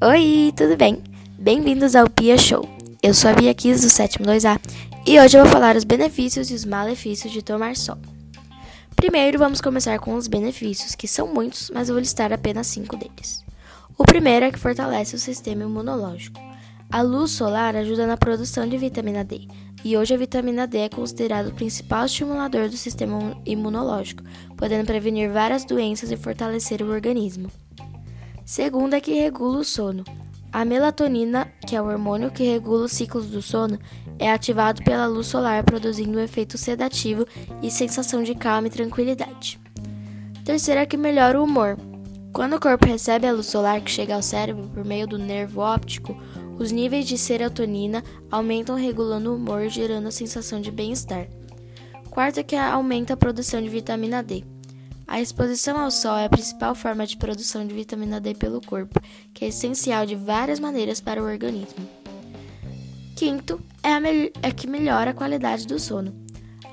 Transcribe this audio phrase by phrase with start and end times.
[0.00, 1.02] Oi, tudo bem?
[1.38, 2.68] Bem-vindos ao Pia Show.
[3.02, 4.60] Eu sou a Bia Kiss do sétimo 2A
[5.04, 7.98] e hoje eu vou falar os benefícios e os malefícios de tomar sol.
[8.94, 12.96] Primeiro, vamos começar com os benefícios, que são muitos, mas eu vou listar apenas cinco
[12.96, 13.44] deles.
[13.98, 16.40] O primeiro é que fortalece o sistema imunológico.
[16.90, 19.48] A luz solar ajuda na produção de vitamina D,
[19.84, 24.22] e hoje a vitamina D é considerada o principal estimulador do sistema imunológico,
[24.56, 27.50] podendo prevenir várias doenças e fortalecer o organismo.
[28.44, 30.04] Segundo é que regula o sono.
[30.52, 33.78] A melatonina, que é o hormônio que regula os ciclos do sono,
[34.18, 37.26] é ativado pela luz solar, produzindo um efeito sedativo
[37.62, 39.58] e sensação de calma e tranquilidade.
[40.44, 41.78] Terceiro é que melhora o humor.
[42.32, 45.60] Quando o corpo recebe a luz solar que chega ao cérebro por meio do nervo
[45.60, 46.16] óptico,
[46.58, 51.28] os níveis de serotonina aumentam regulando o humor, gerando a sensação de bem-estar.
[52.10, 54.44] Quarto é que aumenta a produção de vitamina D.
[55.06, 59.00] A exposição ao sol é a principal forma de produção de vitamina D pelo corpo,
[59.34, 61.88] que é essencial de várias maneiras para o organismo.
[63.16, 66.14] Quinto é, é que melhora a qualidade do sono.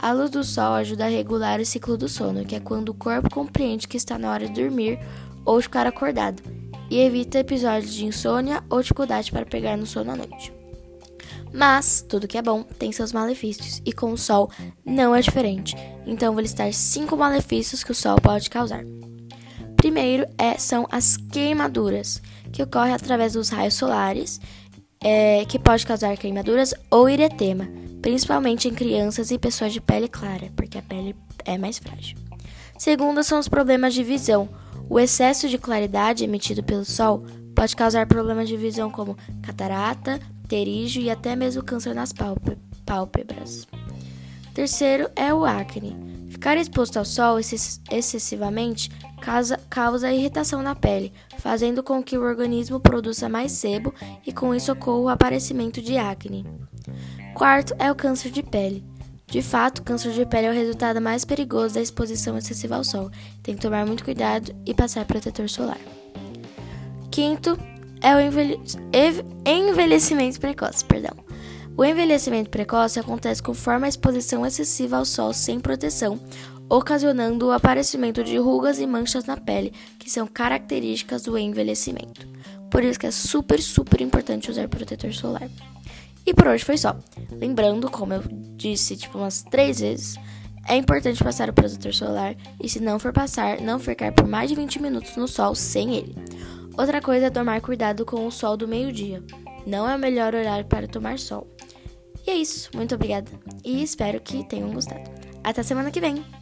[0.00, 2.94] A luz do sol ajuda a regular o ciclo do sono, que é quando o
[2.94, 4.98] corpo compreende que está na hora de dormir
[5.44, 6.42] ou ficar acordado,
[6.90, 10.52] e evita episódios de insônia ou dificuldade para pegar no sono à noite.
[11.52, 14.50] Mas tudo que é bom tem seus malefícios, e com o sol
[14.84, 15.74] não é diferente.
[16.06, 18.84] Então vou listar cinco malefícios que o sol pode causar.
[19.76, 22.20] Primeiro é, são as queimaduras,
[22.52, 24.40] que ocorrem através dos raios solares,
[25.02, 27.68] é, que pode causar queimaduras ou eritema,
[28.02, 31.14] principalmente em crianças e pessoas de pele clara, porque a pele
[31.44, 32.18] é mais frágil.
[32.78, 34.48] Segundo são os problemas de visão.
[34.88, 41.02] O excesso de claridade emitido pelo sol pode causar problemas de visão como catarata, pterígio
[41.02, 42.12] e até mesmo câncer nas
[42.84, 43.66] pálpebras.
[44.54, 45.96] Terceiro é o acne.
[46.30, 52.78] Ficar exposto ao sol excessivamente causa, causa irritação na pele, fazendo com que o organismo
[52.78, 53.92] produza mais sebo
[54.26, 56.46] e com isso ocorra o aparecimento de acne.
[57.34, 58.84] Quarto é o câncer de pele.
[59.26, 63.10] De fato, câncer de pele é o resultado mais perigoso da exposição excessiva ao sol.
[63.42, 65.80] Tem que tomar muito cuidado e passar protetor solar.
[67.10, 67.58] Quinto
[68.00, 68.20] é o
[69.44, 71.16] envelhecimento precoce, perdão.
[71.76, 76.20] O envelhecimento precoce acontece conforme a exposição excessiva ao sol sem proteção,
[76.68, 82.28] ocasionando o aparecimento de rugas e manchas na pele, que são características do envelhecimento.
[82.70, 85.48] Por isso que é super, super importante usar protetor solar.
[86.26, 86.96] E por hoje foi só.
[87.30, 88.22] Lembrando, como eu
[88.56, 90.16] disse tipo umas três vezes,
[90.68, 94.50] é importante passar o protetor solar e se não for passar, não ficar por mais
[94.50, 96.14] de 20 minutos no sol sem ele.
[96.76, 99.22] Outra coisa é tomar cuidado com o sol do meio-dia.
[99.64, 101.46] Não é o melhor horário para tomar sol.
[102.26, 102.70] E é isso.
[102.74, 103.30] Muito obrigada
[103.64, 105.08] e espero que tenham gostado.
[105.44, 106.35] Até semana que vem!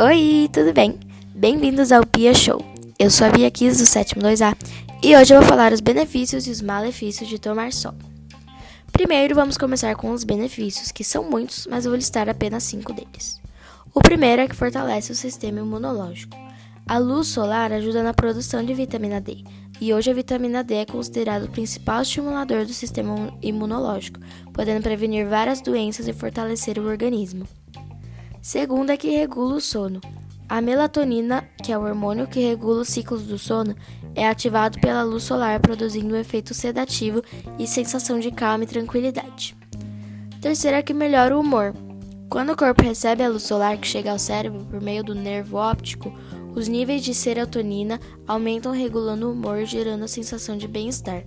[0.00, 0.98] Oi, tudo bem?
[1.34, 2.64] Bem-vindos ao Pia Show.
[2.98, 4.56] Eu sou a Bia Kiss do sétimo 2A
[5.02, 7.92] e hoje eu vou falar os benefícios e os malefícios de tomar sol.
[8.90, 12.90] Primeiro, vamos começar com os benefícios, que são muitos, mas eu vou listar apenas cinco
[12.94, 13.38] deles.
[13.92, 16.38] O primeiro é que fortalece o sistema imunológico.
[16.88, 19.44] A luz solar ajuda na produção de vitamina D,
[19.78, 24.20] e hoje a vitamina D é considerada o principal estimulador do sistema imunológico,
[24.54, 27.46] podendo prevenir várias doenças e fortalecer o organismo.
[28.42, 30.00] Segundo é que regula o sono.
[30.48, 33.76] A melatonina, que é o hormônio que regula os ciclos do sono,
[34.16, 37.22] é ativado pela luz solar, produzindo um efeito sedativo
[37.56, 39.56] e sensação de calma e tranquilidade.
[40.40, 41.72] Terceiro é que melhora o humor.
[42.28, 45.56] Quando o corpo recebe a luz solar que chega ao cérebro por meio do nervo
[45.56, 46.12] óptico,
[46.52, 51.22] os níveis de serotonina aumentam regulando o humor, gerando a sensação de bem-estar.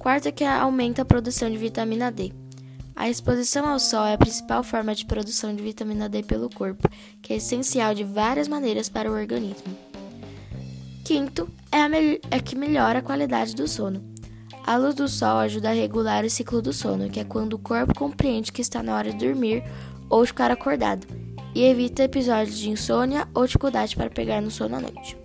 [0.00, 2.32] Quarto é que aumenta a produção de vitamina D.
[2.96, 6.88] A exposição ao sol é a principal forma de produção de vitamina D pelo corpo,
[7.20, 9.76] que é essencial de várias maneiras para o organismo.
[11.04, 11.78] Quinto é,
[12.30, 14.02] é que melhora a qualidade do sono.
[14.66, 17.58] A luz do sol ajuda a regular o ciclo do sono, que é quando o
[17.58, 19.62] corpo compreende que está na hora de dormir
[20.08, 21.06] ou ficar acordado,
[21.54, 25.23] e evita episódios de insônia ou dificuldade para pegar no sono à noite.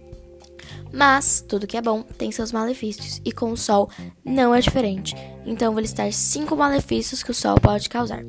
[0.91, 3.89] Mas tudo que é bom tem seus malefícios, e com o sol
[4.24, 5.15] não é diferente.
[5.45, 8.24] Então vou listar cinco malefícios que o sol pode causar.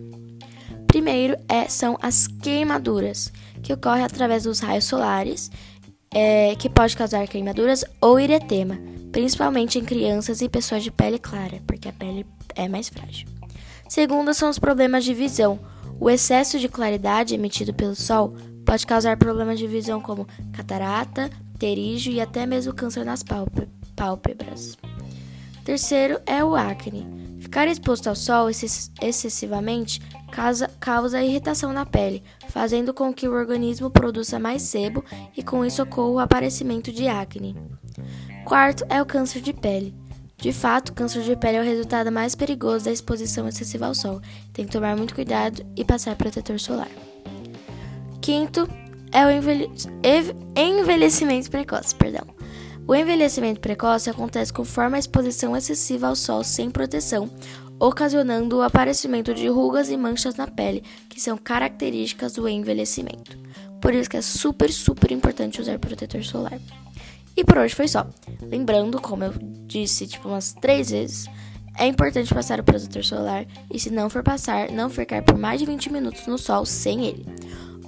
[0.87, 5.51] Primeiro é, são as queimaduras, que ocorrem através dos raios solares,
[6.13, 8.79] é, que pode causar queimaduras ou eritema,
[9.13, 13.29] principalmente em crianças e pessoas de pele clara, porque a pele é mais frágil.
[13.89, 15.59] Segundo são os problemas de visão.
[15.99, 18.35] O excesso de claridade emitido pelo sol
[18.65, 21.31] pode causar problemas de visão como catarata,
[21.61, 23.23] pterígio e até mesmo câncer nas
[23.95, 24.79] pálpebras.
[25.63, 27.07] Terceiro é o acne.
[27.39, 30.01] Ficar exposto ao sol excessivamente
[30.33, 35.05] causa, causa irritação na pele, fazendo com que o organismo produza mais sebo
[35.37, 37.55] e com isso ocorra o aparecimento de acne.
[38.47, 39.95] Quarto é o câncer de pele.
[40.39, 44.23] De fato, câncer de pele é o resultado mais perigoso da exposição excessiva ao sol.
[44.55, 46.89] Tem que tomar muito cuidado e passar protetor solar.
[48.23, 48.67] Quinto
[49.13, 49.31] é o
[50.61, 52.27] envelhecimento precoce, perdão.
[52.87, 57.31] O envelhecimento precoce acontece conforme a exposição excessiva ao sol sem proteção,
[57.79, 63.39] ocasionando o aparecimento de rugas e manchas na pele, que são características do envelhecimento.
[63.81, 66.59] Por isso que é super, super importante usar protetor solar.
[67.37, 68.07] E por hoje foi só.
[68.43, 69.33] Lembrando, como eu
[69.67, 71.27] disse tipo umas três vezes,
[71.79, 75.59] é importante passar o protetor solar e se não for passar, não ficar por mais
[75.59, 77.25] de 20 minutos no sol sem ele.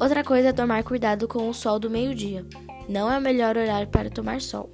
[0.02, 2.44] Outra coisa é tomar cuidado com o sol do meio-dia.
[2.88, 4.68] Não é o melhor horário para tomar sol.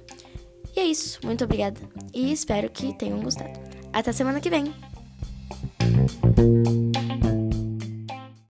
[0.75, 1.79] E é isso, muito obrigada
[2.11, 3.59] e espero que tenham gostado.
[3.93, 4.73] Até semana que vem!